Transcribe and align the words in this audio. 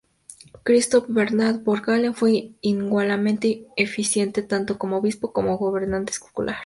Christoph 0.63 1.05
Bernhard 1.09 1.63
von 1.63 1.79
Galen 1.79 2.15
fue 2.15 2.53
igualmente 2.61 3.67
eficiente 3.75 4.41
tanto 4.41 4.79
como 4.79 4.97
obispo 4.97 5.31
como 5.31 5.59
gobernante 5.59 6.13
secular. 6.13 6.57